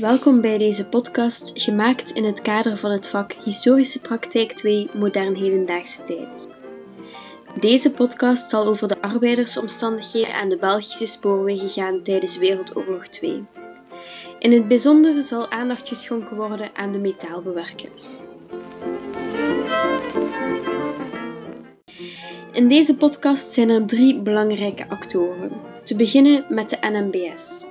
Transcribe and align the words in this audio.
Welkom 0.00 0.40
bij 0.40 0.58
deze 0.58 0.88
podcast, 0.88 1.50
gemaakt 1.54 2.10
in 2.10 2.24
het 2.24 2.42
kader 2.42 2.78
van 2.78 2.90
het 2.90 3.06
vak 3.06 3.32
Historische 3.32 4.00
Praktijk 4.00 4.52
2 4.52 4.90
Modern 4.94 5.36
Hedendaagse 5.36 6.04
Tijd. 6.04 6.48
Deze 7.60 7.92
podcast 7.92 8.50
zal 8.50 8.66
over 8.66 8.88
de 8.88 9.02
arbeidersomstandigheden 9.02 10.34
aan 10.34 10.48
de 10.48 10.56
Belgische 10.56 11.06
spoorwegen 11.06 11.68
gaan 11.68 12.02
tijdens 12.02 12.38
Wereldoorlog 12.38 13.06
2. 13.06 13.44
In 14.38 14.52
het 14.52 14.68
bijzonder 14.68 15.22
zal 15.22 15.50
aandacht 15.50 15.88
geschonken 15.88 16.36
worden 16.36 16.70
aan 16.74 16.92
de 16.92 16.98
metaalbewerkers. 16.98 18.18
In 22.52 22.68
deze 22.68 22.96
podcast 22.96 23.50
zijn 23.50 23.68
er 23.68 23.86
drie 23.86 24.20
belangrijke 24.20 24.88
actoren. 24.88 25.52
Te 25.84 25.96
beginnen 25.96 26.44
met 26.48 26.70
de 26.70 26.78
NMBS. 26.80 27.69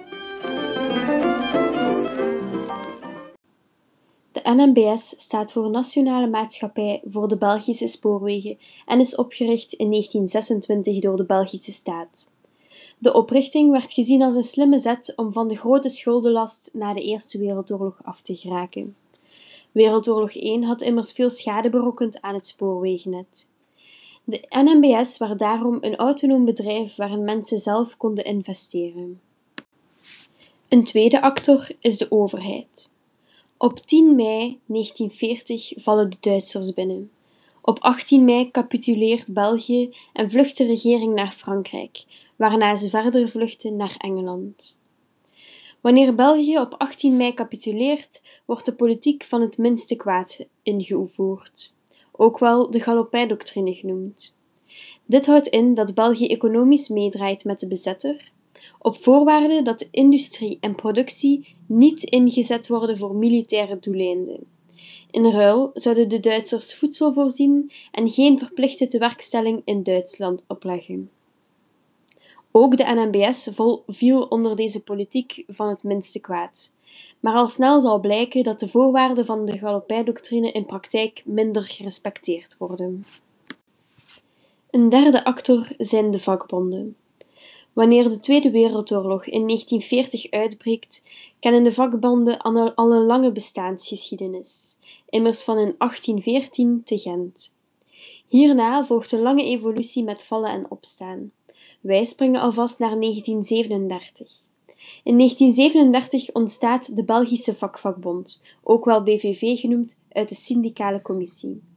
NMBS 4.59 5.09
staat 5.18 5.52
voor 5.52 5.70
Nationale 5.70 6.27
Maatschappij 6.27 7.02
voor 7.09 7.27
de 7.27 7.38
Belgische 7.38 7.88
Spoorwegen 7.88 8.58
en 8.85 8.99
is 8.99 9.16
opgericht 9.16 9.73
in 9.73 9.90
1926 9.90 10.99
door 10.99 11.18
de 11.18 11.23
Belgische 11.23 11.72
staat. 11.72 12.27
De 12.98 13.13
oprichting 13.13 13.72
werd 13.72 13.94
gezien 13.94 14.22
als 14.22 14.35
een 14.35 14.44
slimme 14.44 14.77
zet 14.77 15.13
om 15.16 15.34
van 15.34 15.48
de 15.48 15.55
grote 15.55 15.90
schuldenlast 15.90 16.70
na 16.73 16.94
de 16.94 17.02
Eerste 17.02 17.38
Wereldoorlog 17.38 17.99
af 18.04 18.22
te 18.22 18.35
geraken. 18.35 18.95
Wereldoorlog 19.72 20.35
I 20.35 20.63
had 20.63 20.82
immers 20.82 21.12
veel 21.12 21.30
schade 21.30 21.70
berokkend 21.70 22.21
aan 22.21 22.34
het 22.34 22.48
spoorwegennet. 22.48 23.48
De 24.23 24.46
NMBS 24.49 25.18
werd 25.18 25.40
daarom 25.40 25.77
een 25.82 25.96
autonoom 25.96 26.46
bedrijf 26.46 26.96
waarin 26.96 27.23
mensen 27.23 27.60
zelf 27.60 27.98
konden 27.98 28.26
investeren. 28.26 29.21
Een 30.68 30.84
tweede 30.84 31.21
actor 31.21 31.68
is 31.79 31.98
de 31.98 32.12
overheid. 32.12 32.90
Op 33.62 33.79
10 33.79 34.15
mei 34.15 34.60
1940 34.65 35.71
vallen 35.76 36.10
de 36.10 36.18
Duitsers 36.20 36.74
binnen. 36.74 37.12
Op 37.62 37.79
18 37.79 38.26
mei 38.26 38.51
capituleert 38.51 39.34
België 39.34 39.96
en 40.13 40.32
vlucht 40.32 40.57
de 40.57 40.66
regering 40.66 41.13
naar 41.13 41.32
Frankrijk, 41.32 42.04
waarna 42.35 42.76
ze 42.76 42.90
verder 42.90 43.29
vluchten 43.29 43.76
naar 43.76 43.96
Engeland. 43.98 44.82
Wanneer 45.82 46.16
België 46.16 46.60
op 46.60 46.76
18 46.77 47.18
mei 47.18 47.34
capituleert, 47.34 48.21
wordt 48.46 48.66
de 48.66 48.76
politiek 48.76 49.24
van 49.24 49.41
het 49.41 49.57
minste 49.57 49.96
kwaad 49.96 50.48
ingevoerd, 50.63 51.76
ook 52.12 52.40
wel 52.40 52.71
de 52.71 52.79
Galopin-doctrine 52.79 53.73
genoemd. 53.73 54.35
Dit 55.05 55.26
houdt 55.26 55.48
in 55.48 55.73
dat 55.73 55.94
België 55.94 56.27
economisch 56.27 56.90
meedraait 56.90 57.44
met 57.44 57.60
de 57.60 57.68
bezetter 57.68 58.32
op 58.82 59.04
voorwaarde 59.04 59.62
dat 59.62 59.80
de 59.80 59.88
industrie 59.91 60.58
en 60.60 60.76
productie 60.76 61.55
niet 61.66 62.04
ingezet 62.04 62.68
worden 62.68 62.98
voor 62.98 63.16
militaire 63.16 63.77
doeleinden. 63.80 64.40
In 65.12 65.31
ruil 65.31 65.72
zouden 65.74 66.09
de 66.09 66.19
Duitsers 66.19 66.75
voedsel 66.75 67.13
voorzien 67.13 67.72
en 67.91 68.09
geen 68.09 68.38
verplichte 68.38 68.88
tewerkstelling 68.88 69.62
in 69.66 69.84
Duitsland 69.84 70.46
opleggen. 70.47 71.09
Ook 72.52 72.78
de 72.78 72.84
NMBS 72.84 73.50
viel 73.88 74.22
onder 74.22 74.56
deze 74.56 74.84
politiek 74.84 75.44
van 75.47 75.69
het 75.69 75.84
minste 75.84 76.19
kwaad. 76.19 76.72
Maar 77.19 77.35
al 77.35 77.47
snel 77.47 77.81
zal 77.81 78.00
blijken 78.00 78.44
dat 78.44 78.59
de 78.59 78.68
voorwaarden 78.68 79.25
van 79.25 79.46
de 79.46 79.57
Galopin-doctrine 79.57 80.52
in 80.52 80.66
praktijk 80.66 81.22
minder 81.25 81.63
gerespecteerd 81.63 82.57
worden. 82.57 83.06
Een 84.69 84.90
derde 84.90 85.24
actor 85.24 85.68
zijn 85.78 86.12
de 86.12 86.19
vakbonden. 86.19 86.96
Wanneer 87.80 88.09
de 88.09 88.19
Tweede 88.19 88.52
Wereldoorlog 88.52 89.25
in 89.25 89.47
1940 89.47 90.31
uitbreekt, 90.31 91.03
kennen 91.40 91.63
de 91.63 91.72
vakbonden 91.72 92.38
al 92.75 92.94
een 92.94 93.06
lange 93.06 93.31
bestaansgeschiedenis, 93.31 94.78
immers 95.09 95.41
van 95.41 95.57
in 95.57 95.75
1814 95.78 96.81
te 96.84 96.97
Gent. 96.97 97.53
Hierna 98.28 98.85
volgt 98.85 99.12
een 99.12 99.22
lange 99.22 99.44
evolutie 99.44 100.03
met 100.03 100.23
vallen 100.23 100.50
en 100.50 100.72
opstaan. 100.72 101.31
Wij 101.81 102.03
springen 102.03 102.41
alvast 102.41 102.79
naar 102.79 103.00
1937. 103.00 104.41
In 105.03 105.18
1937 105.18 106.34
ontstaat 106.34 106.95
de 106.95 107.03
Belgische 107.03 107.56
Vakvakbond, 107.56 108.44
ook 108.63 108.85
wel 108.85 109.03
BVV 109.03 109.59
genoemd, 109.59 110.00
uit 110.12 110.29
de 110.29 110.35
syndicale 110.35 111.01
commissie. 111.01 111.69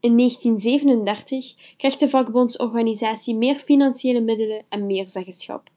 In 0.00 0.16
1937 0.16 1.54
krijgt 1.76 2.00
de 2.00 2.08
vakbondsorganisatie 2.08 3.34
meer 3.34 3.58
financiële 3.58 4.20
middelen 4.20 4.64
en 4.68 4.86
meer 4.86 5.08
zeggenschap. 5.08 5.70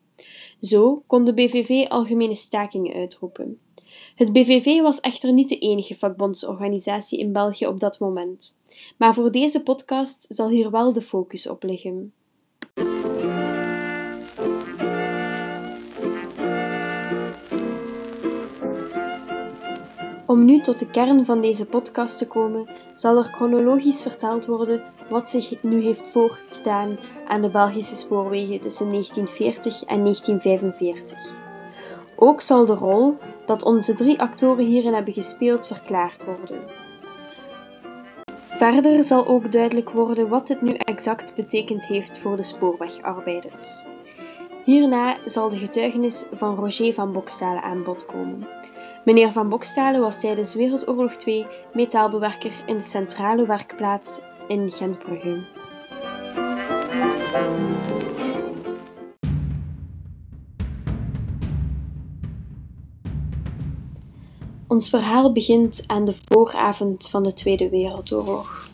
Zo 0.62 1.04
kon 1.08 1.26
de 1.26 1.34
BVV 1.34 1.86
algemene 1.90 2.36
stakingen 2.36 2.94
uitroepen. 2.94 3.60
Het 4.16 4.34
BVV 4.34 4.82
was 4.82 5.00
echter 5.00 5.34
niet 5.34 5.50
de 5.50 5.58
enige 5.58 5.96
vakbondsorganisatie 5.96 7.20
in 7.20 7.32
België 7.32 7.68
op 7.68 7.80
dat 7.80 8.00
moment, 8.00 8.60
maar 8.98 9.14
voor 9.14 9.32
deze 9.32 9.64
podcast 9.64 10.26
zal 10.30 10.50
hier 10.50 10.72
wel 10.72 10.94
de 10.94 11.02
focus 11.02 11.50
op 11.50 11.64
liggen. 11.64 12.14
Om 20.34 20.46
nu 20.46 20.62
tot 20.62 20.80
de 20.80 20.90
kern 20.90 21.26
van 21.26 21.42
deze 21.42 21.66
podcast 21.66 22.18
te 22.18 22.28
komen, 22.28 22.70
zal 22.96 23.18
er 23.18 23.24
chronologisch 23.24 24.02
verteld 24.02 24.46
worden 24.46 24.84
wat 25.10 25.30
zich 25.30 25.64
nu 25.64 25.82
heeft 25.82 26.08
voorgedaan 26.08 26.98
aan 27.28 27.42
de 27.42 27.50
Belgische 27.50 27.96
spoorwegen 27.96 28.60
tussen 28.60 28.90
1940 28.90 29.84
en 29.84 30.00
1945. 30.02 31.18
Ook 32.16 32.42
zal 32.42 32.66
de 32.66 32.74
rol 32.74 33.18
dat 33.46 33.64
onze 33.64 33.94
drie 33.94 34.20
actoren 34.20 34.66
hierin 34.66 34.94
hebben 34.94 35.14
gespeeld 35.14 35.68
verklaard 35.68 36.26
worden. 36.26 36.62
Verder 38.48 39.04
zal 39.04 39.28
ook 39.28 39.52
duidelijk 39.52 39.90
worden 39.90 40.30
wat 40.30 40.48
dit 40.48 40.62
nu 40.62 40.74
exact 40.74 41.36
betekend 41.36 41.86
heeft 41.86 42.18
voor 42.18 42.36
de 42.36 42.44
spoorwegarbeiders. 42.44 43.86
Hierna 44.66 45.18
zal 45.26 45.50
de 45.50 45.58
getuigenis 45.58 46.26
van 46.32 46.56
Roger 46.56 46.94
van 46.94 47.12
Bokstalen 47.12 47.64
aan 47.64 47.84
bod 47.84 48.06
komen. 48.06 48.48
Meneer 49.06 49.32
Van 49.32 49.50
Bokstalen 49.50 50.02
was 50.02 50.20
tijdens 50.20 50.56
Wereldoorlog 50.56 51.14
II 51.14 51.46
metaalbewerker 51.74 52.64
in 52.66 52.78
de 52.78 52.84
centrale 52.84 53.46
werkplaats 53.46 54.20
in 54.48 54.72
Gentbrugge. 54.72 55.44
Ons 64.68 64.90
verhaal 64.90 65.32
begint 65.32 65.84
aan 65.88 66.06
de 66.06 66.16
vooravond 66.28 67.10
van 67.10 67.24
de 67.24 67.34
Tweede 67.34 67.70
Wereldoorlog. 67.70 68.70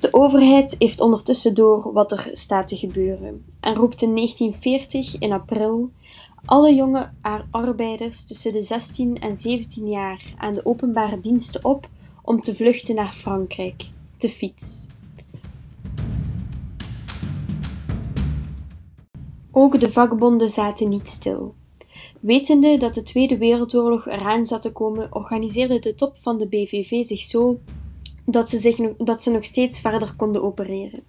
De 0.00 0.08
overheid 0.14 0.74
heeft 0.78 1.00
ondertussen 1.00 1.54
door 1.54 1.92
wat 1.92 2.12
er 2.12 2.30
staat 2.32 2.68
te 2.68 2.76
gebeuren 2.76 3.44
en 3.60 3.74
roept 3.74 4.02
in 4.02 4.16
1940 4.16 5.18
in 5.18 5.32
april 5.32 5.90
alle 6.44 6.74
jonge 6.74 7.10
arbeiders 7.50 8.24
tussen 8.24 8.52
de 8.52 8.62
16 8.62 9.20
en 9.20 9.36
17 9.36 9.88
jaar 9.88 10.34
aan 10.38 10.52
de 10.52 10.66
openbare 10.66 11.20
diensten 11.20 11.64
op 11.64 11.88
om 12.22 12.40
te 12.40 12.54
vluchten 12.54 12.94
naar 12.94 13.12
Frankrijk, 13.12 13.88
te 14.16 14.28
fiets. 14.28 14.86
Ook 19.50 19.80
de 19.80 19.92
vakbonden 19.92 20.50
zaten 20.50 20.88
niet 20.88 21.08
stil. 21.08 21.54
Wetende 22.20 22.78
dat 22.78 22.94
de 22.94 23.02
Tweede 23.02 23.38
Wereldoorlog 23.38 24.08
eraan 24.08 24.46
zat 24.46 24.62
te 24.62 24.72
komen, 24.72 25.14
organiseerde 25.14 25.78
de 25.78 25.94
top 25.94 26.16
van 26.20 26.38
de 26.38 26.46
BVV 26.46 27.04
zich 27.04 27.20
zo 27.20 27.58
dat 28.26 28.50
ze, 28.50 28.58
zich 28.58 28.76
dat 28.96 29.22
ze 29.22 29.30
nog 29.30 29.44
steeds 29.44 29.80
verder 29.80 30.14
konden 30.16 30.42
opereren. 30.42 31.02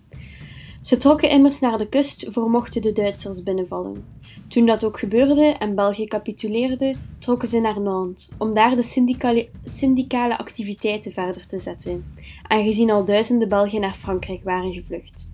Ze 0.81 0.97
trokken 0.97 1.29
immers 1.29 1.59
naar 1.59 1.77
de 1.77 1.87
kust 1.87 2.27
voor 2.29 2.49
mochten 2.49 2.81
de 2.81 2.91
Duitsers 2.91 3.43
binnenvallen. 3.43 4.05
Toen 4.51 4.65
dat 4.65 4.83
ook 4.83 4.99
gebeurde 4.99 5.55
en 5.59 5.75
België 5.75 6.07
capituleerde, 6.07 6.95
trokken 7.19 7.47
ze 7.47 7.59
naar 7.59 7.81
Nantes 7.81 8.31
om 8.37 8.53
daar 8.53 8.75
de 8.75 8.83
syndicale, 8.83 9.49
syndicale 9.63 10.37
activiteiten 10.37 11.11
verder 11.11 11.47
te 11.47 11.59
zetten, 11.59 12.13
aangezien 12.47 12.91
al 12.91 13.05
duizenden 13.05 13.49
Belgen 13.49 13.81
naar 13.81 13.93
Frankrijk 13.93 14.43
waren 14.43 14.73
gevlucht. 14.73 15.31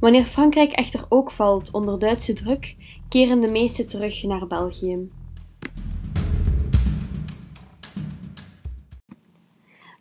Wanneer 0.00 0.24
Frankrijk 0.24 0.72
echter 0.72 1.06
ook 1.08 1.30
valt 1.30 1.72
onder 1.72 1.98
Duitse 1.98 2.32
druk, 2.32 2.76
keren 3.08 3.40
de 3.40 3.48
meesten 3.50 3.88
terug 3.88 4.22
naar 4.22 4.46
België. 4.46 5.08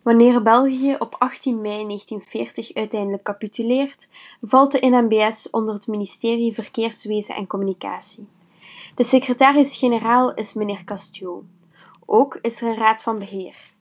Wanneer 0.04 0.42
België 0.42 0.96
op 1.00 1.16
18 1.20 1.62
mei 1.62 1.86
1940 1.86 2.74
uiteindelijk 2.74 3.24
capituleert, 3.24 4.10
valt 4.42 4.72
de 4.72 4.88
NMBS 4.88 5.50
onder 5.50 5.74
het 5.74 5.88
ministerie 5.88 6.54
Verkeerswezen 6.54 7.36
en 7.36 7.48
Communicatie. 7.48 8.28
De 8.98 9.04
secretaris-generaal 9.04 10.34
is 10.34 10.54
meneer 10.54 10.84
Castiot. 10.84 11.44
Ook 12.06 12.40
is 12.42 12.62
er 12.62 12.68
een 12.68 12.78
raad 12.78 13.02
van 13.02 13.20
beheer. 13.20 13.72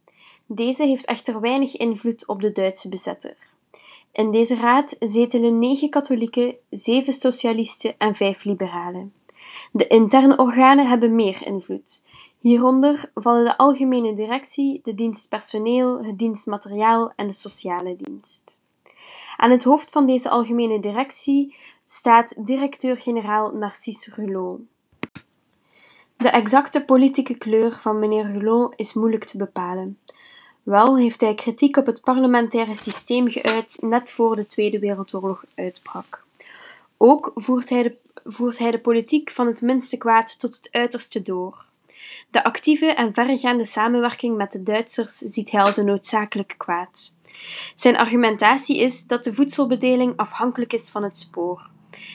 Deze 0.46 0.84
heeft 0.84 1.04
echter 1.04 1.40
weinig 1.40 1.76
invloed 1.76 2.26
op 2.26 2.40
de 2.40 2.52
Duitse 2.52 2.88
bezetter. 2.88 3.36
In 4.12 4.30
deze 4.30 4.56
raad 4.56 4.96
zetelen 5.00 5.58
negen 5.58 5.90
katholieken, 5.90 6.56
zeven 6.70 7.12
socialisten 7.12 7.94
en 7.98 8.14
vijf 8.14 8.44
liberalen. 8.44 9.12
De 9.72 9.86
interne 9.86 10.36
organen 10.36 10.88
hebben 10.88 11.14
meer 11.14 11.46
invloed. 11.46 12.04
Hieronder 12.38 13.10
vallen 13.14 13.44
de 13.44 13.56
algemene 13.56 14.14
directie, 14.14 14.80
de 14.84 14.94
dienst 14.94 15.28
personeel, 15.28 16.04
het 16.04 16.18
dienstmateriaal 16.18 17.12
en 17.16 17.26
de 17.26 17.32
sociale 17.32 17.96
dienst. 17.98 18.62
Aan 19.36 19.50
het 19.50 19.64
hoofd 19.64 19.90
van 19.90 20.06
deze 20.06 20.30
algemene 20.30 20.80
directie 20.80 21.56
staat 21.86 22.46
directeur-generaal 22.46 23.50
Narcisse 23.52 24.14
Rulot. 24.14 24.60
De 26.16 26.28
exacte 26.28 26.84
politieke 26.84 27.34
kleur 27.34 27.78
van 27.80 27.98
meneer 27.98 28.30
Rulot 28.32 28.74
is 28.76 28.94
moeilijk 28.94 29.24
te 29.24 29.36
bepalen. 29.36 29.98
Wel 30.62 30.98
heeft 30.98 31.20
hij 31.20 31.34
kritiek 31.34 31.76
op 31.76 31.86
het 31.86 32.00
parlementaire 32.00 32.76
systeem 32.76 33.28
geuit 33.30 33.78
net 33.80 34.12
voor 34.12 34.36
de 34.36 34.46
Tweede 34.46 34.78
Wereldoorlog 34.78 35.44
uitbrak. 35.54 36.24
Ook 36.96 37.32
voert 37.34 37.68
hij, 37.68 37.82
de, 37.82 37.96
voert 38.24 38.58
hij 38.58 38.70
de 38.70 38.78
politiek 38.78 39.30
van 39.30 39.46
het 39.46 39.60
minste 39.60 39.96
kwaad 39.96 40.40
tot 40.40 40.56
het 40.56 40.68
uiterste 40.70 41.22
door. 41.22 41.64
De 42.30 42.44
actieve 42.44 42.86
en 42.86 43.14
verregaande 43.14 43.64
samenwerking 43.64 44.36
met 44.36 44.52
de 44.52 44.62
Duitsers 44.62 45.16
ziet 45.18 45.50
hij 45.50 45.60
als 45.60 45.76
een 45.76 45.86
noodzakelijk 45.86 46.54
kwaad. 46.56 47.16
Zijn 47.74 47.96
argumentatie 47.96 48.78
is 48.78 49.06
dat 49.06 49.24
de 49.24 49.34
voedselbedeling 49.34 50.16
afhankelijk 50.16 50.72
is 50.72 50.90
van 50.90 51.02
het 51.02 51.16
spoor. 51.16 51.70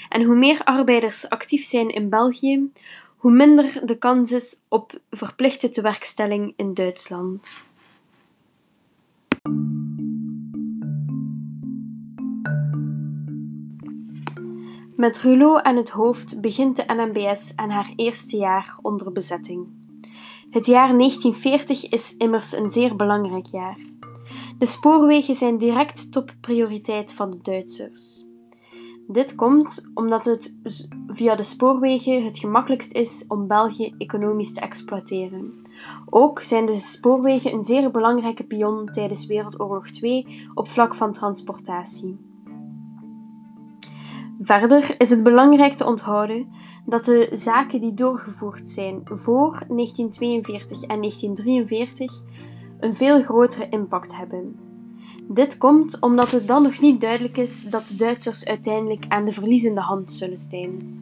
En 0.09 0.23
hoe 0.23 0.35
meer 0.35 0.63
arbeiders 0.63 1.29
actief 1.29 1.65
zijn 1.65 1.89
in 1.89 2.09
België, 2.09 2.71
hoe 3.21 3.31
minder 3.31 3.81
de 3.85 3.97
kans 3.97 4.31
is 4.31 4.61
op 4.67 4.99
verplichte 5.09 5.69
tewerkstelling 5.69 6.53
in 6.55 6.73
Duitsland. 6.73 7.63
Met 14.95 15.21
Rulot 15.21 15.63
aan 15.63 15.75
het 15.75 15.89
hoofd 15.89 16.41
begint 16.41 16.75
de 16.75 16.83
NMBS 16.87 17.55
aan 17.55 17.69
haar 17.69 17.93
eerste 17.95 18.37
jaar 18.37 18.77
onder 18.81 19.11
bezetting. 19.11 19.67
Het 20.49 20.65
jaar 20.65 20.97
1940 20.97 21.89
is 21.89 22.15
immers 22.17 22.51
een 22.51 22.69
zeer 22.69 22.95
belangrijk 22.95 23.45
jaar. 23.45 23.77
De 24.57 24.65
spoorwegen 24.65 25.35
zijn 25.35 25.57
direct 25.57 26.11
topprioriteit 26.11 27.13
van 27.13 27.31
de 27.31 27.39
Duitsers. 27.41 28.29
Dit 29.11 29.35
komt 29.35 29.91
omdat 29.93 30.25
het 30.25 30.59
via 31.07 31.35
de 31.35 31.43
spoorwegen 31.43 32.25
het 32.25 32.37
gemakkelijkst 32.37 32.93
is 32.93 33.25
om 33.27 33.47
België 33.47 33.93
economisch 33.97 34.53
te 34.53 34.59
exploiteren. 34.59 35.53
Ook 36.09 36.41
zijn 36.41 36.65
de 36.65 36.75
spoorwegen 36.75 37.53
een 37.53 37.63
zeer 37.63 37.91
belangrijke 37.91 38.43
pion 38.43 38.85
tijdens 38.85 39.25
Wereldoorlog 39.25 39.87
II 40.01 40.27
op 40.53 40.67
vlak 40.67 40.95
van 40.95 41.13
transportatie. 41.13 42.17
Verder 44.41 44.95
is 44.97 45.09
het 45.09 45.23
belangrijk 45.23 45.73
te 45.73 45.85
onthouden 45.85 46.47
dat 46.85 47.05
de 47.05 47.29
zaken 47.33 47.81
die 47.81 47.93
doorgevoerd 47.93 48.69
zijn 48.69 49.01
voor 49.03 49.51
1942 49.67 50.81
en 50.81 50.99
1943 51.01 52.21
een 52.79 52.93
veel 52.93 53.21
grotere 53.21 53.69
impact 53.69 54.15
hebben. 54.15 54.70
Dit 55.27 55.57
komt 55.57 55.99
omdat 55.99 56.31
het 56.31 56.47
dan 56.47 56.63
nog 56.63 56.79
niet 56.79 57.01
duidelijk 57.01 57.37
is 57.37 57.63
dat 57.63 57.87
de 57.87 57.95
Duitsers 57.95 58.45
uiteindelijk 58.45 59.05
aan 59.07 59.25
de 59.25 59.31
verliezende 59.31 59.81
hand 59.81 60.13
zullen 60.13 60.37
staan. 60.37 60.99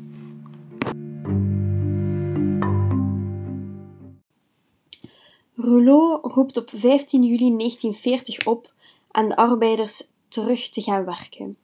Rouleau 5.56 6.20
roept 6.22 6.58
op 6.58 6.70
15 6.74 7.24
juli 7.24 7.58
1940 7.58 8.46
op 8.46 8.72
aan 9.12 9.28
de 9.28 9.36
arbeiders 9.36 10.10
terug 10.28 10.70
te 10.70 10.82
gaan 10.82 11.06
werken. 11.06 11.58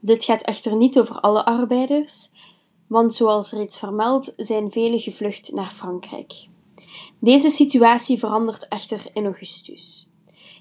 Dit 0.00 0.24
gaat 0.24 0.42
echter 0.42 0.76
niet 0.76 0.98
over 0.98 1.20
alle 1.20 1.44
arbeiders, 1.44 2.30
want 2.86 3.14
zoals 3.14 3.52
reeds 3.52 3.78
vermeld 3.78 4.32
zijn 4.36 4.70
velen 4.70 5.00
gevlucht 5.00 5.52
naar 5.52 5.70
Frankrijk. 5.70 6.32
Deze 7.18 7.50
situatie 7.50 8.18
verandert 8.18 8.68
echter 8.68 9.04
in 9.12 9.24
augustus. 9.24 10.06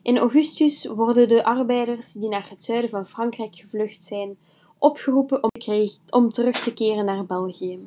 In 0.03 0.18
augustus 0.18 0.86
worden 0.86 1.27
de 1.27 1.44
arbeiders 1.44 2.13
die 2.13 2.30
naar 2.30 2.48
het 2.50 2.63
zuiden 2.63 2.89
van 2.89 3.06
Frankrijk 3.06 3.56
gevlucht 3.56 4.03
zijn 4.03 4.38
opgeroepen 4.77 5.44
om, 6.09 6.30
terug 6.30 6.59
te 6.59 6.74
keren 6.74 7.06
naar 7.06 7.25
België. 7.25 7.80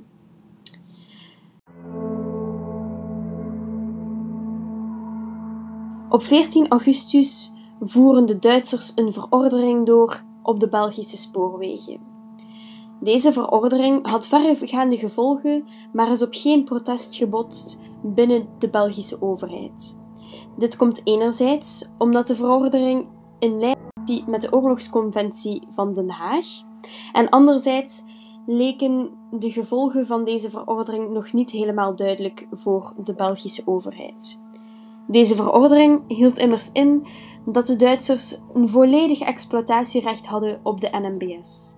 Op 6.08 6.22
14 6.22 6.68
augustus 6.68 7.52
voeren 7.80 8.26
de 8.26 8.38
Duitsers 8.38 8.92
een 8.94 9.12
verordening 9.12 9.86
door 9.86 10.22
op 10.42 10.60
de 10.60 10.68
Belgische 10.68 11.16
spoorwegen. 11.16 12.00
Deze 13.00 13.32
verordening 13.32 14.10
had 14.10 14.26
verregaande 14.26 14.96
gevolgen, 14.96 15.64
maar 15.92 16.10
is 16.10 16.22
op 16.22 16.32
geen 16.32 16.64
protest 16.64 17.16
gebotst 17.16 17.80
binnen 18.02 18.48
de 18.58 18.68
Belgische 18.68 19.22
overheid. 19.22 20.02
Dit 20.56 20.76
komt 20.76 21.00
enerzijds 21.04 21.88
omdat 21.98 22.26
de 22.26 22.34
verordening 22.34 23.06
in 23.38 23.58
lijn 23.58 23.76
is 24.04 24.24
met 24.26 24.42
de 24.42 24.52
oorlogsconventie 24.52 25.66
van 25.70 25.94
Den 25.94 26.10
Haag, 26.10 26.46
en 27.12 27.28
anderzijds 27.28 28.02
leken 28.46 29.10
de 29.30 29.50
gevolgen 29.50 30.06
van 30.06 30.24
deze 30.24 30.50
verordening 30.50 31.10
nog 31.10 31.32
niet 31.32 31.50
helemaal 31.50 31.96
duidelijk 31.96 32.46
voor 32.52 32.92
de 33.04 33.14
Belgische 33.14 33.62
overheid. 33.64 34.42
Deze 35.06 35.34
verordening 35.34 36.02
hield 36.08 36.38
immers 36.38 36.70
in 36.72 37.06
dat 37.46 37.66
de 37.66 37.76
Duitsers 37.76 38.40
een 38.52 38.68
volledig 38.68 39.20
exploitatierecht 39.20 40.26
hadden 40.26 40.60
op 40.62 40.80
de 40.80 40.88
NMBS. 40.92 41.74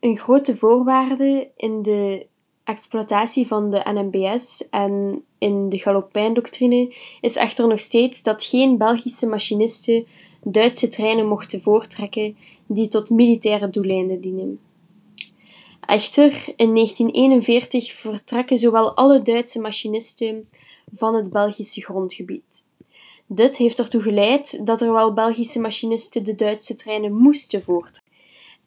Een 0.00 0.16
grote 0.16 0.56
voorwaarde 0.56 1.50
in 1.56 1.82
de 1.82 2.27
exploitatie 2.68 3.46
van 3.46 3.70
de 3.70 3.80
NMBS 3.84 4.68
en 4.70 5.22
in 5.38 5.68
de 5.68 5.78
Galopijn-doctrine 5.78 6.94
is 7.20 7.36
echter 7.36 7.68
nog 7.68 7.80
steeds 7.80 8.22
dat 8.22 8.44
geen 8.44 8.78
Belgische 8.78 9.26
machinisten 9.26 10.06
Duitse 10.42 10.88
treinen 10.88 11.26
mochten 11.26 11.62
voortrekken 11.62 12.36
die 12.66 12.88
tot 12.88 13.10
militaire 13.10 13.70
doeleinden 13.70 14.20
dienen. 14.20 14.60
Echter, 15.86 16.32
in 16.56 16.74
1941 16.74 17.92
vertrekken 17.92 18.58
zowel 18.58 18.96
alle 18.96 19.22
Duitse 19.22 19.60
machinisten 19.60 20.48
van 20.94 21.14
het 21.14 21.30
Belgische 21.30 21.82
grondgebied. 21.82 22.66
Dit 23.26 23.56
heeft 23.56 23.78
ertoe 23.78 24.02
geleid 24.02 24.66
dat 24.66 24.80
er 24.80 24.92
wel 24.92 25.12
Belgische 25.12 25.60
machinisten 25.60 26.24
de 26.24 26.34
Duitse 26.34 26.74
treinen 26.74 27.12
moesten 27.12 27.62
voortrekken. 27.62 28.07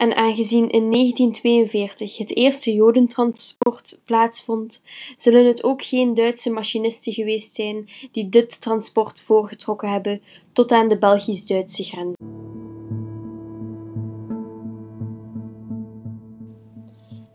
En 0.01 0.15
aangezien 0.15 0.69
in 0.69 0.91
1942 0.91 2.17
het 2.17 2.35
eerste 2.35 2.73
Jodentransport 2.73 4.01
plaatsvond, 4.05 4.83
zullen 5.17 5.45
het 5.45 5.63
ook 5.63 5.83
geen 5.83 6.13
Duitse 6.13 6.51
machinisten 6.51 7.13
geweest 7.13 7.55
zijn 7.55 7.89
die 8.11 8.29
dit 8.29 8.61
transport 8.61 9.21
voorgetrokken 9.21 9.91
hebben 9.91 10.21
tot 10.53 10.71
aan 10.71 10.87
de 10.87 10.97
Belgisch-Duitse 10.97 11.83
grens. 11.83 12.13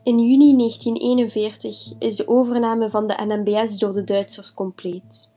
In 0.02 0.18
juni 0.18 0.56
1941 0.56 1.92
is 1.98 2.16
de 2.16 2.28
overname 2.28 2.90
van 2.90 3.06
de 3.06 3.14
NMBS 3.26 3.78
door 3.78 3.92
de 3.92 4.04
Duitsers 4.04 4.54
compleet. 4.54 5.34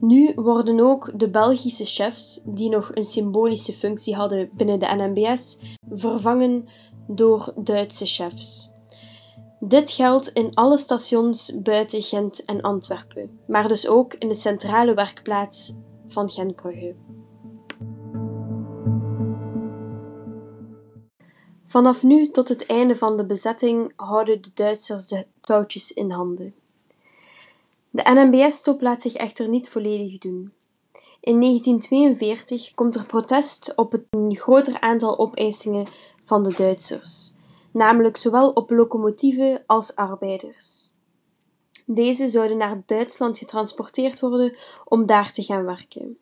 Nu 0.00 0.32
worden 0.34 0.80
ook 0.80 1.10
de 1.14 1.30
Belgische 1.30 1.84
chefs, 1.84 2.40
die 2.44 2.68
nog 2.68 2.90
een 2.94 3.04
symbolische 3.04 3.72
functie 3.72 4.14
hadden 4.14 4.50
binnen 4.52 4.78
de 4.78 4.86
NMBS, 4.86 5.58
vervangen 5.90 6.68
door 7.06 7.52
Duitse 7.56 8.06
chefs. 8.06 8.70
Dit 9.60 9.90
geldt 9.90 10.28
in 10.28 10.54
alle 10.54 10.78
stations 10.78 11.62
buiten 11.62 12.02
Gent 12.02 12.44
en 12.44 12.60
Antwerpen, 12.60 13.40
maar 13.46 13.68
dus 13.68 13.88
ook 13.88 14.14
in 14.14 14.28
de 14.28 14.34
centrale 14.34 14.94
werkplaats 14.94 15.76
van 16.08 16.30
Gentbrugge. 16.30 16.94
Vanaf 21.66 22.02
nu 22.02 22.30
tot 22.30 22.48
het 22.48 22.66
einde 22.66 22.96
van 22.96 23.16
de 23.16 23.26
bezetting 23.26 23.92
houden 23.96 24.42
de 24.42 24.50
Duitsers 24.54 25.06
de 25.06 25.26
touwtjes 25.40 25.92
in 25.92 26.10
handen. 26.10 26.54
De 27.98 28.10
NMBS-top 28.12 28.80
laat 28.80 29.02
zich 29.02 29.14
echter 29.14 29.48
niet 29.48 29.68
volledig 29.68 30.18
doen. 30.18 30.52
In 31.20 31.40
1942 31.40 32.74
komt 32.74 32.96
er 32.96 33.06
protest 33.06 33.72
op 33.76 33.92
het 33.92 34.04
groter 34.28 34.80
aantal 34.80 35.18
opeisingen 35.18 35.86
van 36.24 36.42
de 36.42 36.54
Duitsers, 36.54 37.34
namelijk 37.72 38.16
zowel 38.16 38.50
op 38.50 38.70
locomotieven 38.70 39.62
als 39.66 39.96
arbeiders. 39.96 40.90
Deze 41.86 42.28
zouden 42.28 42.56
naar 42.56 42.82
Duitsland 42.86 43.38
getransporteerd 43.38 44.20
worden 44.20 44.56
om 44.84 45.06
daar 45.06 45.32
te 45.32 45.42
gaan 45.42 45.64
werken. 45.64 46.18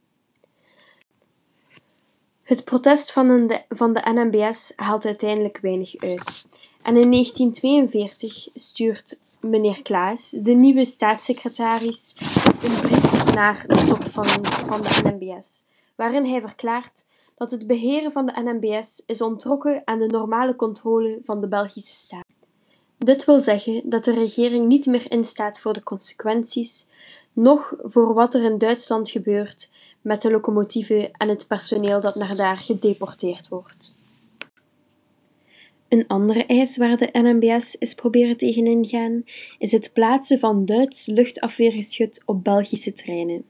Het 2.43 2.65
protest 2.65 3.13
van 3.13 3.47
de, 3.47 3.63
van 3.69 3.93
de 3.93 4.01
NMBS 4.05 4.73
haalt 4.77 5.05
uiteindelijk 5.05 5.59
weinig 5.59 5.97
uit. 5.97 6.47
En 6.83 6.97
in 6.97 7.11
1942 7.11 8.49
stuurt 8.55 9.19
meneer 9.47 9.83
Klaas, 9.83 10.31
de 10.31 10.53
nieuwe 10.53 10.85
staatssecretaris, 10.85 12.15
een 12.63 12.81
brief 12.81 13.35
naar 13.35 13.65
de 13.67 13.85
top 13.85 14.03
van, 14.13 14.45
van 14.45 14.83
de 14.83 14.89
NMBS, 15.03 15.63
waarin 15.95 16.27
hij 16.27 16.41
verklaart 16.41 17.05
dat 17.37 17.51
het 17.51 17.67
beheren 17.67 18.13
van 18.13 18.27
de 18.27 18.33
NMBS 18.43 19.03
is 19.07 19.23
ontrokken 19.23 19.83
aan 19.85 19.99
de 19.99 20.07
normale 20.07 20.57
controle 20.57 21.19
van 21.23 21.41
de 21.41 21.49
Belgische 21.49 21.95
staat. 21.95 22.35
Dit 22.99 23.25
wil 23.25 23.41
zeggen 23.41 23.83
dat 23.85 24.05
de 24.05 24.15
regering 24.15 24.67
niet 24.67 24.87
meer 24.87 25.11
instaat 25.11 25.61
voor 25.61 25.73
de 25.73 25.83
consequenties, 25.83 26.89
noch 27.33 27.75
voor 27.83 28.15
wat 28.15 28.35
er 28.35 28.43
in 28.43 28.59
Duitsland 28.59 29.11
gebeurt 29.11 29.73
met 30.01 30.23
de 30.23 30.31
locomotieven 30.31 31.13
en 31.13 31.29
het 31.29 31.47
personeel 31.47 32.01
dat 32.01 32.15
naar 32.15 32.37
daar 32.37 32.59
gedeporteerd 32.59 33.49
wordt. 33.49 33.96
Een 35.89 36.07
andere 36.07 36.47
eis 36.47 36.77
waar 36.77 36.97
de 36.97 37.09
NMBS 37.13 37.77
is 37.77 37.95
proberen 37.95 38.37
tegenin 38.37 38.87
gaan, 38.87 39.25
is 39.59 39.73
het 39.73 39.91
plaatsen 39.93 40.39
van 40.39 40.65
Duits 40.65 41.07
luchtafweergeschut 41.07 42.23
op 42.27 42.45
Belgische 42.45 42.93
treinen. 42.93 43.45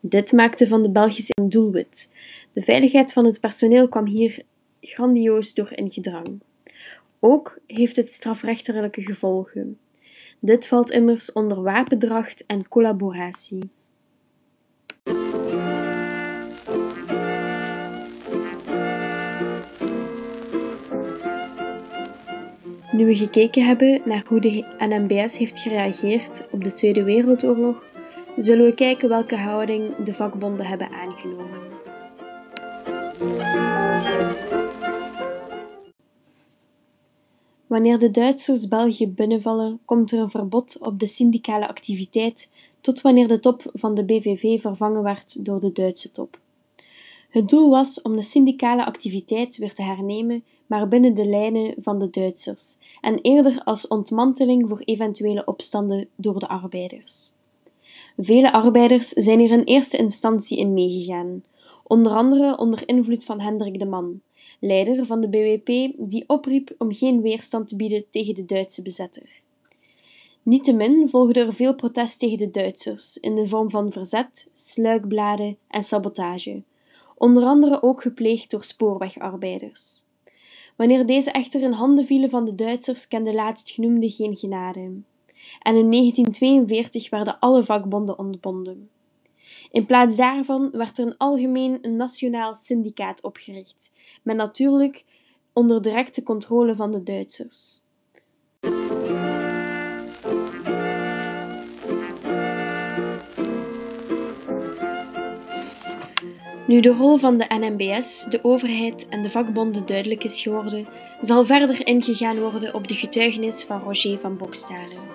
Dit 0.00 0.32
maakte 0.32 0.66
van 0.66 0.82
de 0.82 0.90
Belgische 0.90 1.32
een 1.34 1.48
doelwit. 1.48 2.12
De 2.52 2.60
veiligheid 2.60 3.12
van 3.12 3.24
het 3.24 3.40
personeel 3.40 3.88
kwam 3.88 4.06
hier 4.06 4.42
grandioos 4.80 5.54
door 5.54 5.72
in 5.74 5.90
gedrang. 5.90 6.40
Ook 7.18 7.58
heeft 7.66 7.96
het 7.96 8.10
strafrechtelijke 8.10 9.02
gevolgen. 9.02 9.78
Dit 10.38 10.66
valt 10.66 10.90
immers 10.90 11.32
onder 11.32 11.62
wapendracht 11.62 12.46
en 12.46 12.68
collaboratie. 12.68 13.70
Nu 23.00 23.06
we 23.06 23.16
gekeken 23.16 23.66
hebben 23.66 24.02
naar 24.04 24.24
hoe 24.28 24.40
de 24.40 24.64
NMBS 24.78 25.36
heeft 25.36 25.58
gereageerd 25.58 26.46
op 26.50 26.64
de 26.64 26.72
Tweede 26.72 27.02
Wereldoorlog, 27.02 27.84
zullen 28.36 28.64
we 28.64 28.74
kijken 28.74 29.08
welke 29.08 29.36
houding 29.36 29.96
de 29.96 30.12
vakbonden 30.12 30.66
hebben 30.66 30.90
aangenomen. 30.90 31.60
Wanneer 37.66 37.98
de 37.98 38.10
Duitsers 38.10 38.68
België 38.68 39.08
binnenvallen, 39.08 39.80
komt 39.84 40.12
er 40.12 40.18
een 40.18 40.30
verbod 40.30 40.78
op 40.80 40.98
de 40.98 41.06
syndicale 41.06 41.68
activiteit 41.68 42.52
tot 42.80 43.00
wanneer 43.00 43.28
de 43.28 43.40
top 43.40 43.62
van 43.72 43.94
de 43.94 44.04
BVV 44.04 44.60
vervangen 44.60 45.02
werd 45.02 45.44
door 45.44 45.60
de 45.60 45.72
Duitse 45.72 46.10
top. 46.10 46.38
Het 47.30 47.48
doel 47.48 47.70
was 47.70 48.02
om 48.02 48.16
de 48.16 48.22
syndicale 48.22 48.84
activiteit 48.84 49.56
weer 49.56 49.72
te 49.72 49.82
hernemen, 49.82 50.44
maar 50.70 50.88
binnen 50.88 51.14
de 51.14 51.26
lijnen 51.26 51.74
van 51.78 51.98
de 51.98 52.10
Duitsers 52.10 52.78
en 53.00 53.18
eerder 53.20 53.62
als 53.64 53.88
ontmanteling 53.88 54.68
voor 54.68 54.80
eventuele 54.84 55.44
opstanden 55.44 56.08
door 56.16 56.38
de 56.38 56.48
arbeiders. 56.48 57.32
Vele 58.16 58.52
arbeiders 58.52 59.08
zijn 59.08 59.38
hier 59.38 59.50
in 59.50 59.62
eerste 59.62 59.96
instantie 59.96 60.58
in 60.58 60.72
meegegaan, 60.72 61.44
onder 61.84 62.12
andere 62.12 62.58
onder 62.58 62.88
invloed 62.88 63.24
van 63.24 63.40
Hendrik 63.40 63.78
de 63.78 63.86
Man, 63.86 64.20
leider 64.60 65.06
van 65.06 65.20
de 65.20 65.28
BWP, 65.28 65.92
die 65.98 66.24
opriep 66.26 66.74
om 66.78 66.94
geen 66.94 67.22
weerstand 67.22 67.68
te 67.68 67.76
bieden 67.76 68.04
tegen 68.10 68.34
de 68.34 68.44
Duitse 68.44 68.82
bezetter. 68.82 69.42
Niettemin 70.42 71.08
volgde 71.08 71.40
er 71.40 71.52
veel 71.52 71.74
protest 71.74 72.18
tegen 72.18 72.38
de 72.38 72.50
Duitsers 72.50 73.18
in 73.18 73.34
de 73.34 73.46
vorm 73.46 73.70
van 73.70 73.92
verzet, 73.92 74.48
sluikbladen 74.54 75.56
en 75.68 75.82
sabotage, 75.82 76.62
onder 77.14 77.44
andere 77.44 77.82
ook 77.82 78.02
gepleegd 78.02 78.50
door 78.50 78.64
spoorwegarbeiders. 78.64 80.08
Wanneer 80.80 81.06
deze 81.06 81.30
echter 81.30 81.62
in 81.62 81.72
handen 81.72 82.04
vielen 82.04 82.30
van 82.30 82.44
de 82.44 82.54
Duitsers, 82.54 83.08
kende 83.08 83.34
laatstgenoemde 83.34 84.10
geen 84.10 84.36
genade. 84.36 84.80
En 85.62 85.76
in 85.76 85.90
1942 85.90 87.10
werden 87.10 87.38
alle 87.38 87.62
vakbonden 87.62 88.18
ontbonden. 88.18 88.90
In 89.70 89.86
plaats 89.86 90.16
daarvan 90.16 90.70
werd 90.72 90.98
er 90.98 91.06
een 91.06 91.16
algemeen 91.16 91.78
nationaal 91.96 92.54
syndicaat 92.54 93.22
opgericht, 93.22 93.92
met 94.22 94.36
natuurlijk 94.36 95.04
onder 95.52 95.82
directe 95.82 96.22
controle 96.22 96.76
van 96.76 96.90
de 96.90 97.02
Duitsers. 97.02 97.82
Nu 106.70 106.80
de 106.80 106.88
rol 106.88 107.16
van 107.16 107.38
de 107.38 107.44
NMBS, 107.48 108.26
de 108.28 108.44
overheid 108.44 109.08
en 109.08 109.22
de 109.22 109.30
vakbonden 109.30 109.86
duidelijk 109.86 110.24
is 110.24 110.40
geworden, 110.40 110.86
zal 111.20 111.44
verder 111.44 111.86
ingegaan 111.86 112.38
worden 112.38 112.74
op 112.74 112.88
de 112.88 112.94
getuigenis 112.94 113.64
van 113.64 113.80
Roger 113.80 114.18
van 114.18 114.36
Bokstalen. 114.36 115.08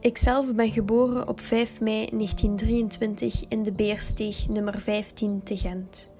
Ikzelf 0.00 0.54
ben 0.54 0.70
geboren 0.70 1.28
op 1.28 1.40
5 1.40 1.80
mei 1.80 2.06
1923 2.06 3.44
in 3.48 3.62
de 3.62 3.72
Beersteeg 3.72 4.48
nummer 4.48 4.80
15 4.80 5.40
te 5.44 5.56
Gent. 5.56 6.10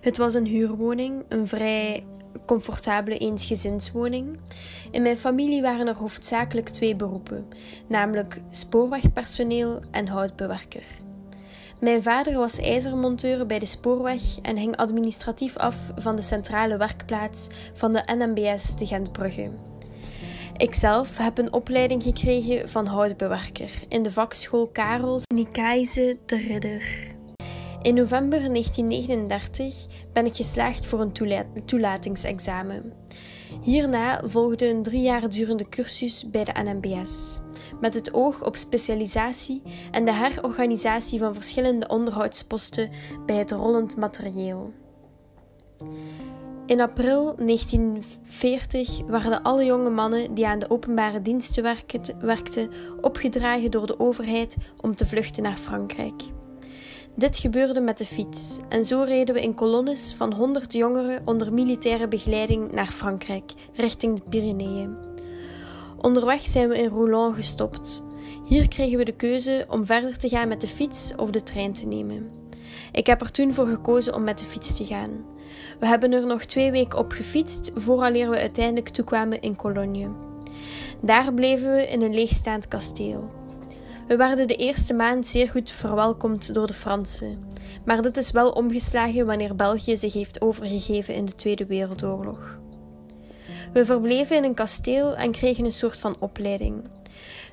Het 0.00 0.16
was 0.16 0.34
een 0.34 0.46
huurwoning, 0.46 1.24
een 1.28 1.46
vrij 1.46 2.04
comfortabele 2.46 3.18
eensgezinswoning. 3.18 4.38
In 4.90 5.02
mijn 5.02 5.18
familie 5.18 5.62
waren 5.62 5.86
er 5.88 5.94
hoofdzakelijk 5.94 6.68
twee 6.68 6.96
beroepen, 6.96 7.48
namelijk 7.86 8.40
spoorwegpersoneel 8.50 9.80
en 9.90 10.08
houtbewerker. 10.08 10.84
Mijn 11.80 12.02
vader 12.02 12.38
was 12.38 12.58
ijzermonteur 12.58 13.46
bij 13.46 13.58
de 13.58 13.66
spoorweg 13.66 14.22
en 14.42 14.56
hing 14.56 14.76
administratief 14.76 15.56
af 15.56 15.76
van 15.96 16.16
de 16.16 16.22
centrale 16.22 16.76
werkplaats 16.76 17.48
van 17.74 17.92
de 17.92 18.02
NMBS 18.16 18.76
de 18.76 18.86
Gentbrugge. 18.86 19.50
Ikzelf 20.56 21.18
heb 21.18 21.38
een 21.38 21.52
opleiding 21.52 22.02
gekregen 22.02 22.68
van 22.68 22.86
houtbewerker 22.86 23.70
in 23.88 24.02
de 24.02 24.10
vakschool 24.10 24.66
Karels 24.66 25.22
Nikaise 25.34 26.16
de 26.26 26.36
Ridder. 26.36 27.16
In 27.82 27.94
november 27.94 28.38
1939 28.38 29.86
ben 30.12 30.26
ik 30.26 30.36
geslaagd 30.36 30.86
voor 30.86 31.00
een 31.00 31.12
toelatingsexamen. 31.64 32.92
Hierna 33.62 34.20
volgde 34.24 34.68
een 34.68 34.82
drie 34.82 35.02
jaar 35.02 35.28
durende 35.28 35.68
cursus 35.68 36.30
bij 36.30 36.44
de 36.44 36.52
NMBS, 36.62 37.38
met 37.80 37.94
het 37.94 38.12
oog 38.14 38.44
op 38.44 38.56
specialisatie 38.56 39.62
en 39.90 40.04
de 40.04 40.12
herorganisatie 40.12 41.18
van 41.18 41.34
verschillende 41.34 41.88
onderhoudsposten 41.88 42.90
bij 43.26 43.36
het 43.36 43.50
rollend 43.50 43.96
materieel. 43.96 44.72
In 46.66 46.80
april 46.80 47.34
1940 47.36 49.00
werden 49.06 49.42
alle 49.42 49.64
jonge 49.64 49.90
mannen 49.90 50.34
die 50.34 50.46
aan 50.46 50.58
de 50.58 50.70
openbare 50.70 51.22
diensten 51.22 51.62
werkten 52.20 52.70
opgedragen 53.00 53.70
door 53.70 53.86
de 53.86 54.00
overheid 54.00 54.56
om 54.80 54.94
te 54.94 55.06
vluchten 55.06 55.42
naar 55.42 55.56
Frankrijk. 55.56 56.22
Dit 57.18 57.36
gebeurde 57.36 57.80
met 57.80 57.98
de 57.98 58.04
fiets 58.04 58.58
en 58.68 58.84
zo 58.84 59.02
reden 59.02 59.34
we 59.34 59.40
in 59.40 59.54
kolonnes 59.54 60.12
van 60.12 60.32
100 60.32 60.72
jongeren 60.72 61.22
onder 61.24 61.52
militaire 61.52 62.08
begeleiding 62.08 62.72
naar 62.72 62.86
Frankrijk, 62.86 63.52
richting 63.74 64.16
de 64.16 64.22
Pyreneeën. 64.28 64.96
Onderweg 65.96 66.40
zijn 66.40 66.68
we 66.68 66.78
in 66.78 66.88
Rouen 66.88 67.34
gestopt. 67.34 68.04
Hier 68.44 68.68
kregen 68.68 68.98
we 68.98 69.04
de 69.04 69.16
keuze 69.16 69.66
om 69.68 69.86
verder 69.86 70.18
te 70.18 70.28
gaan 70.28 70.48
met 70.48 70.60
de 70.60 70.66
fiets 70.66 71.12
of 71.16 71.30
de 71.30 71.42
trein 71.42 71.72
te 71.72 71.86
nemen. 71.86 72.30
Ik 72.92 73.06
heb 73.06 73.20
er 73.20 73.30
toen 73.30 73.52
voor 73.52 73.66
gekozen 73.66 74.14
om 74.14 74.24
met 74.24 74.38
de 74.38 74.44
fiets 74.44 74.76
te 74.76 74.84
gaan. 74.84 75.24
We 75.80 75.86
hebben 75.86 76.12
er 76.12 76.26
nog 76.26 76.44
twee 76.44 76.70
weken 76.70 76.98
op 76.98 77.12
gefietst 77.12 77.70
vooraleer 77.74 78.30
we 78.30 78.38
uiteindelijk 78.38 78.88
toekwamen 78.88 79.40
in 79.40 79.56
Cologne. 79.56 80.10
Daar 81.00 81.34
bleven 81.34 81.72
we 81.72 81.88
in 81.88 82.02
een 82.02 82.14
leegstaand 82.14 82.68
kasteel. 82.68 83.37
We 84.08 84.16
werden 84.16 84.46
de 84.46 84.56
eerste 84.56 84.94
maand 84.94 85.26
zeer 85.26 85.48
goed 85.48 85.70
verwelkomd 85.70 86.54
door 86.54 86.66
de 86.66 86.72
Fransen, 86.72 87.44
maar 87.84 88.02
dit 88.02 88.16
is 88.16 88.30
wel 88.30 88.50
omgeslagen 88.50 89.26
wanneer 89.26 89.56
België 89.56 89.96
zich 89.96 90.12
heeft 90.12 90.40
overgegeven 90.40 91.14
in 91.14 91.24
de 91.24 91.34
Tweede 91.34 91.66
Wereldoorlog. 91.66 92.58
We 93.72 93.84
verbleven 93.84 94.36
in 94.36 94.44
een 94.44 94.54
kasteel 94.54 95.16
en 95.16 95.32
kregen 95.32 95.64
een 95.64 95.72
soort 95.72 95.96
van 95.96 96.16
opleiding. 96.18 96.82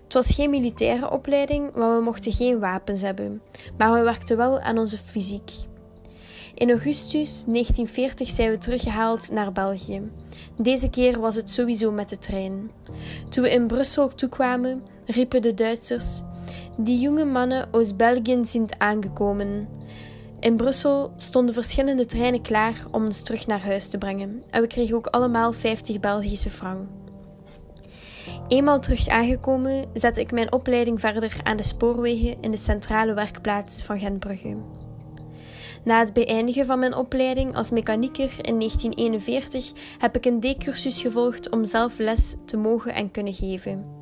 Het 0.03 0.13
was 0.13 0.33
geen 0.33 0.49
militaire 0.49 1.11
opleiding, 1.11 1.71
want 1.73 1.97
we 1.97 2.03
mochten 2.03 2.31
geen 2.31 2.59
wapens 2.59 3.01
hebben, 3.01 3.41
maar 3.77 3.93
we 3.93 4.01
werkten 4.01 4.37
wel 4.37 4.59
aan 4.59 4.77
onze 4.77 4.97
fysiek. 4.97 5.51
In 6.53 6.69
augustus 6.69 7.43
1940 7.47 8.29
zijn 8.29 8.51
we 8.51 8.57
teruggehaald 8.57 9.31
naar 9.31 9.51
België. 9.51 10.11
Deze 10.57 10.89
keer 10.89 11.19
was 11.19 11.35
het 11.35 11.49
sowieso 11.49 11.91
met 11.91 12.09
de 12.09 12.17
trein. 12.17 12.71
Toen 13.29 13.43
we 13.43 13.49
in 13.49 13.67
Brussel 13.67 14.07
toekwamen, 14.07 14.83
riepen 15.05 15.41
de 15.41 15.53
Duitsers: 15.53 16.21
die 16.77 16.99
jonge 16.99 17.25
mannen 17.25 17.67
uit 17.71 17.97
België 17.97 18.45
zijn 18.45 18.67
aangekomen. 18.77 19.67
In 20.39 20.55
Brussel 20.55 21.13
stonden 21.17 21.53
verschillende 21.53 22.05
treinen 22.05 22.41
klaar 22.41 22.85
om 22.91 23.05
ons 23.05 23.21
terug 23.21 23.47
naar 23.47 23.61
huis 23.61 23.87
te 23.87 23.97
brengen 23.97 24.43
en 24.49 24.61
we 24.61 24.67
kregen 24.67 24.95
ook 24.95 25.07
allemaal 25.07 25.53
50 25.53 25.99
Belgische 25.99 26.49
frank. 26.49 26.87
Eenmaal 28.47 28.79
terug 28.79 29.07
aangekomen 29.07 29.85
zette 29.93 30.19
ik 30.19 30.31
mijn 30.31 30.51
opleiding 30.51 30.99
verder 30.99 31.39
aan 31.43 31.57
de 31.57 31.63
spoorwegen 31.63 32.37
in 32.41 32.51
de 32.51 32.57
centrale 32.57 33.13
werkplaats 33.13 33.83
van 33.83 33.99
Gentbrugge. 33.99 34.55
Na 35.83 35.99
het 35.99 36.13
beëindigen 36.13 36.65
van 36.65 36.79
mijn 36.79 36.95
opleiding 36.95 37.55
als 37.55 37.69
mechanieker 37.69 38.31
in 38.41 38.59
1941 38.59 39.71
heb 39.97 40.15
ik 40.15 40.25
een 40.25 40.39
D-cursus 40.39 41.01
gevolgd 41.01 41.49
om 41.49 41.65
zelf 41.65 41.97
les 41.97 42.35
te 42.45 42.57
mogen 42.57 42.93
en 42.93 43.11
kunnen 43.11 43.33
geven. 43.33 43.94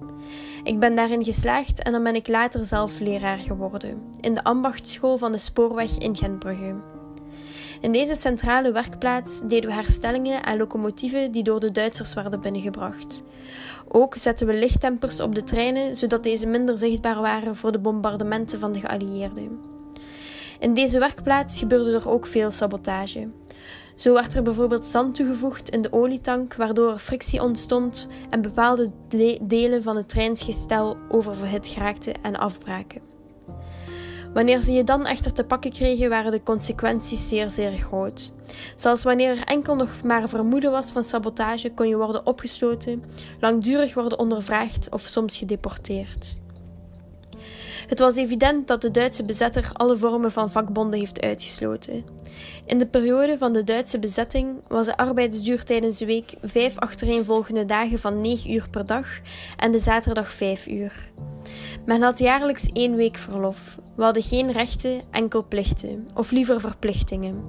Ik 0.63 0.80
ben 0.80 0.96
daarin 0.96 1.24
geslaagd 1.24 1.84
en 1.84 1.92
dan 1.92 2.03
ben 2.03 2.15
ik 2.15 2.27
later 2.27 2.65
zelf 2.65 3.00
leraar 3.00 3.38
geworden, 3.38 4.01
in 4.22 4.34
de 4.34 4.44
ambachtschool 4.44 5.18
van 5.18 5.32
de 5.32 5.38
spoorweg 5.38 5.98
in 5.98 6.15
Gentbrugge. 6.15 6.75
In 7.82 7.92
deze 7.92 8.15
centrale 8.15 8.72
werkplaats 8.72 9.42
deden 9.48 9.70
we 9.70 9.75
herstellingen 9.75 10.44
aan 10.44 10.58
locomotieven 10.58 11.32
die 11.32 11.44
door 11.44 11.60
de 11.60 11.72
Duitsers 11.72 12.13
werden 12.13 12.42
binnengebracht. 12.42 13.24
Ook 13.88 14.18
zetten 14.18 14.48
we 14.48 14.53
lichttempers 14.53 15.20
op 15.20 15.36
de 15.36 15.44
treinen, 15.44 15.96
zodat 15.96 16.24
deze 16.24 16.48
minder 16.48 16.77
zichtbaar 16.77 17.22
waren 17.22 17.56
voor 17.56 17.72
de 17.72 17.80
bombardementen 17.80 18.60
van 18.60 18.72
de 18.72 18.80
geallieerden. 18.80 19.60
In 20.60 20.74
deze 20.74 21.00
werkplaats 21.00 21.60
gebeurde 21.60 21.94
er 21.94 22.10
ook 22.10 22.25
veel 22.25 22.51
sabotage. 22.51 23.27
Zo 23.95 24.13
werd 24.13 24.35
er 24.35 24.43
bijvoorbeeld 24.43 24.85
zand 24.85 25.15
toegevoegd 25.15 25.69
in 25.69 25.81
de 25.81 25.93
olietank, 25.93 26.55
waardoor 26.55 26.91
er 26.91 26.97
frictie 26.97 27.41
ontstond 27.41 28.09
en 28.29 28.41
bepaalde 28.41 28.91
delen 29.41 29.81
van 29.81 29.95
het 29.95 30.09
treinsgestel 30.09 30.97
oververhit 31.09 31.67
geraakten 31.67 32.13
en 32.21 32.35
afbraken. 32.35 33.01
Wanneer 34.33 34.62
ze 34.62 34.71
je 34.71 34.83
dan 34.83 35.05
echter 35.05 35.33
te 35.33 35.43
pakken 35.43 35.71
kregen, 35.71 36.09
waren 36.09 36.31
de 36.31 36.43
consequenties 36.43 37.27
zeer, 37.27 37.50
zeer 37.50 37.71
groot. 37.71 38.31
Zelfs 38.75 39.03
wanneer 39.03 39.29
er 39.29 39.43
enkel 39.43 39.75
nog 39.75 40.03
maar 40.03 40.29
vermoeden 40.29 40.71
was 40.71 40.91
van 40.91 41.03
sabotage, 41.03 41.73
kon 41.73 41.88
je 41.88 41.97
worden 41.97 42.25
opgesloten, 42.25 43.03
langdurig 43.39 43.93
worden 43.93 44.19
ondervraagd 44.19 44.89
of 44.91 45.01
soms 45.01 45.38
gedeporteerd. 45.38 46.41
Het 47.87 47.99
was 47.99 48.15
evident 48.15 48.67
dat 48.67 48.81
de 48.81 48.91
Duitse 48.91 49.25
bezetter 49.25 49.69
alle 49.73 49.97
vormen 49.97 50.31
van 50.31 50.51
vakbonden 50.51 50.99
heeft 50.99 51.21
uitgesloten. 51.21 52.03
In 52.65 52.77
de 52.77 52.87
periode 52.87 53.37
van 53.37 53.53
de 53.53 53.63
Duitse 53.63 53.99
bezetting 53.99 54.61
was 54.67 54.85
de 54.85 54.97
arbeidsduur 54.97 55.63
tijdens 55.63 55.97
de 55.97 56.05
week 56.05 56.33
vijf 56.41 56.77
achtereenvolgende 56.77 57.65
dagen 57.65 57.99
van 57.99 58.21
9 58.21 58.53
uur 58.53 58.67
per 58.69 58.85
dag 58.85 59.07
en 59.57 59.71
de 59.71 59.79
zaterdag 59.79 60.31
5 60.31 60.67
uur. 60.67 61.11
Men 61.85 62.01
had 62.01 62.19
jaarlijks 62.19 62.69
één 62.73 62.95
week 62.95 63.17
verlof. 63.17 63.77
We 63.95 64.03
hadden 64.03 64.23
geen 64.23 64.51
rechten, 64.51 65.01
enkel 65.12 65.43
plichten, 65.43 66.07
of 66.15 66.31
liever 66.31 66.59
verplichtingen. 66.59 67.43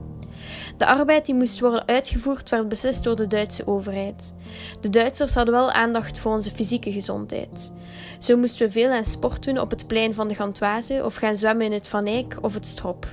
De 0.77 0.87
arbeid 0.87 1.27
die 1.27 1.35
moest 1.35 1.61
worden 1.61 1.87
uitgevoerd 1.87 2.49
werd 2.49 2.69
beslist 2.69 3.05
door 3.05 3.17
de 3.17 3.27
Duitse 3.27 3.67
overheid. 3.67 4.35
De 4.81 4.91
Duitsers 4.91 5.35
hadden 5.35 5.55
wel 5.55 5.73
aandacht 5.73 6.19
voor 6.19 6.33
onze 6.33 6.51
fysieke 6.51 6.93
gezondheid. 6.93 7.73
Zo 8.19 8.37
moesten 8.37 8.67
we 8.67 8.73
veel 8.73 8.91
aan 8.91 9.05
sport 9.05 9.45
doen 9.45 9.59
op 9.59 9.71
het 9.71 9.87
plein 9.87 10.15
van 10.15 10.29
de 10.29 10.35
Gantoise 10.35 11.05
of 11.05 11.15
gaan 11.15 11.37
zwemmen 11.37 11.67
in 11.67 11.73
het 11.73 11.89
Van 11.89 12.27
of 12.41 12.55
het 12.55 12.67
Strop. 12.67 13.07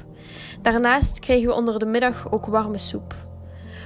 Daarnaast 0.62 1.20
kregen 1.20 1.48
we 1.48 1.54
onder 1.54 1.80
de 1.80 1.86
middag 1.86 2.32
ook 2.32 2.46
warme 2.46 2.78
soep. 2.78 3.16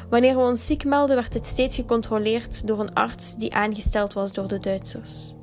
Wanneer 0.10 0.36
we 0.36 0.42
ons 0.42 0.66
ziek 0.66 0.86
melden, 0.86 1.16
werd 1.16 1.34
dit 1.34 1.48
steeds 1.48 1.76
gecontroleerd 1.76 2.68
door 2.68 2.80
een 2.80 2.94
arts 2.94 3.36
die 3.36 3.54
aangesteld 3.54 4.14
was 4.14 4.34
door 4.34 4.48
de 4.48 4.60
Duitsers. 4.60 5.34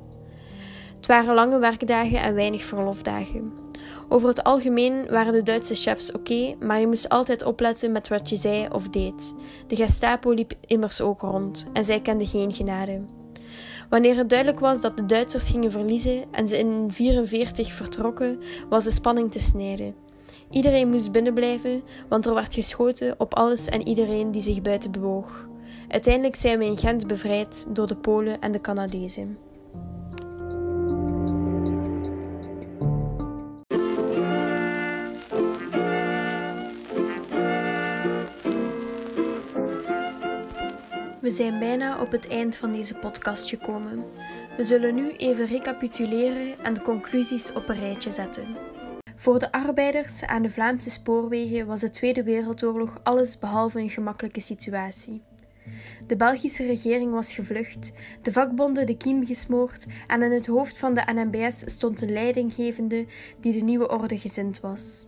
Het 0.95 1.07
waren 1.07 1.35
lange 1.35 1.59
werkdagen 1.59 2.21
en 2.21 2.33
weinig 2.33 2.63
verlofdagen. 2.63 3.62
Over 4.13 4.27
het 4.27 4.43
algemeen 4.43 5.07
waren 5.09 5.33
de 5.33 5.43
Duitse 5.43 5.75
chefs 5.75 6.11
oké, 6.11 6.55
maar 6.59 6.79
je 6.79 6.87
moest 6.87 7.09
altijd 7.09 7.43
opletten 7.43 7.91
met 7.91 8.07
wat 8.07 8.29
je 8.29 8.35
zei 8.35 8.67
of 8.71 8.89
deed. 8.89 9.33
De 9.67 9.75
Gestapo 9.75 10.31
liep 10.31 10.53
immers 10.65 11.01
ook 11.01 11.21
rond 11.21 11.67
en 11.73 11.85
zij 11.85 12.01
kenden 12.01 12.27
geen 12.27 12.51
genade. 12.53 13.01
Wanneer 13.89 14.17
het 14.17 14.29
duidelijk 14.29 14.59
was 14.59 14.81
dat 14.81 14.97
de 14.97 15.05
Duitsers 15.05 15.49
gingen 15.49 15.71
verliezen 15.71 16.23
en 16.31 16.47
ze 16.47 16.57
in 16.57 16.67
1944 16.67 17.71
vertrokken, 17.71 18.39
was 18.69 18.83
de 18.83 18.91
spanning 18.91 19.31
te 19.31 19.39
snijden. 19.39 19.95
Iedereen 20.49 20.89
moest 20.89 21.11
binnenblijven, 21.11 21.83
want 22.09 22.25
er 22.25 22.33
werd 22.33 22.53
geschoten 22.53 23.15
op 23.17 23.33
alles 23.35 23.67
en 23.67 23.87
iedereen 23.87 24.31
die 24.31 24.41
zich 24.41 24.61
buiten 24.61 24.91
bewoog. 24.91 25.47
Uiteindelijk 25.87 26.35
zijn 26.35 26.59
we 26.59 26.65
in 26.65 26.77
Gent 26.77 27.07
bevrijd 27.07 27.67
door 27.69 27.87
de 27.87 27.95
Polen 27.95 28.41
en 28.41 28.51
de 28.51 28.61
Canadezen. 28.61 29.37
We 41.23 41.31
zijn 41.31 41.59
bijna 41.59 42.01
op 42.01 42.11
het 42.11 42.27
eind 42.27 42.55
van 42.55 42.71
deze 42.71 42.95
podcast 42.95 43.49
gekomen. 43.49 44.03
We 44.57 44.63
zullen 44.63 44.95
nu 44.95 45.11
even 45.11 45.45
recapituleren 45.45 46.63
en 46.63 46.73
de 46.73 46.81
conclusies 46.81 47.53
op 47.53 47.69
een 47.69 47.79
rijtje 47.79 48.11
zetten. 48.11 48.55
Voor 49.15 49.39
de 49.39 49.51
arbeiders 49.51 50.23
aan 50.23 50.41
de 50.41 50.49
Vlaamse 50.49 50.89
spoorwegen 50.89 51.67
was 51.67 51.81
de 51.81 51.89
Tweede 51.89 52.23
Wereldoorlog 52.23 52.99
alles 53.03 53.39
behalve 53.39 53.79
een 53.79 53.89
gemakkelijke 53.89 54.39
situatie. 54.39 55.21
De 56.07 56.15
Belgische 56.15 56.65
regering 56.65 57.11
was 57.11 57.33
gevlucht, 57.33 57.91
de 58.21 58.31
vakbonden 58.31 58.85
de 58.85 58.97
kiem 58.97 59.25
gesmoord 59.25 59.85
en 60.07 60.21
in 60.21 60.31
het 60.31 60.45
hoofd 60.45 60.77
van 60.77 60.93
de 60.93 61.03
NMBS 61.13 61.63
stond 61.65 62.01
een 62.01 62.13
leidinggevende 62.13 63.05
die 63.39 63.53
de 63.53 63.61
nieuwe 63.63 63.89
orde 63.89 64.17
gezind 64.17 64.59
was. 64.59 65.05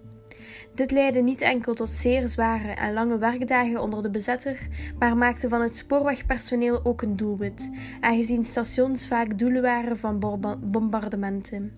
Dit 0.76 0.92
leidde 0.92 1.22
niet 1.22 1.42
enkel 1.42 1.74
tot 1.74 1.90
zeer 1.90 2.28
zware 2.28 2.72
en 2.72 2.94
lange 2.94 3.18
werkdagen 3.18 3.82
onder 3.82 4.02
de 4.02 4.10
bezetter, 4.10 4.68
maar 5.00 5.18
maakte 5.18 5.50
van 5.50 5.62
het 5.62 5.78
spoorwegpersoneel 5.78 6.86
ook 6.86 7.02
een 7.02 7.16
doelwit, 7.16 7.72
aangezien 8.02 8.44
stations 8.44 9.08
vaak 9.08 9.40
doelen 9.40 9.62
waren 9.62 9.98
van 9.98 10.20
bombardementen. 10.72 11.78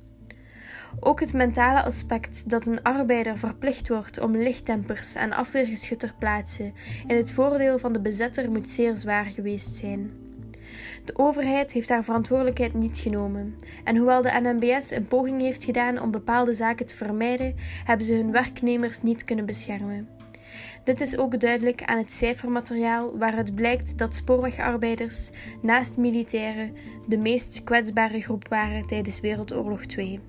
Ook 1.00 1.20
het 1.20 1.34
mentale 1.34 1.84
aspect 1.84 2.50
dat 2.50 2.68
een 2.68 2.84
arbeider 2.84 3.38
verplicht 3.38 3.88
wordt 3.88 4.20
om 4.20 4.38
lichttempers 4.38 5.16
en 5.16 5.34
afweergeschut 5.34 6.00
ter 6.00 6.14
plaatse 6.20 6.72
in 7.08 7.16
het 7.16 7.32
voordeel 7.32 7.80
van 7.80 7.94
de 7.94 8.02
bezetter 8.02 8.52
moet 8.52 8.70
zeer 8.70 8.98
zwaar 8.98 9.26
geweest 9.26 9.74
zijn. 9.74 10.27
De 11.08 11.18
overheid 11.18 11.72
heeft 11.72 11.90
haar 11.90 12.04
verantwoordelijkheid 12.04 12.74
niet 12.74 12.98
genomen. 12.98 13.56
En 13.84 13.96
hoewel 13.96 14.22
de 14.22 14.40
NMBS 14.42 14.92
een 14.92 15.08
poging 15.08 15.42
heeft 15.42 15.64
gedaan 15.64 16.02
om 16.02 16.12
bepaalde 16.12 16.54
zaken 16.54 16.86
te 16.86 16.96
vermijden, 16.96 17.56
hebben 17.84 18.06
ze 18.06 18.14
hun 18.14 18.32
werknemers 18.32 19.02
niet 19.02 19.24
kunnen 19.24 19.46
beschermen. 19.46 20.08
Dit 20.84 21.02
is 21.02 21.18
ook 21.18 21.40
duidelijk 21.40 21.84
aan 21.84 21.98
het 21.98 22.14
cijfermateriaal 22.14 23.18
waaruit 23.18 23.56
blijkt 23.56 23.98
dat 23.98 24.16
spoorwegarbeiders 24.16 25.30
naast 25.62 25.98
militairen 25.98 26.74
de 27.08 27.18
meest 27.18 27.64
kwetsbare 27.64 28.22
groep 28.22 28.48
waren 28.48 28.88
tijdens 28.88 29.20
Wereldoorlog 29.20 29.86
2. 29.86 30.20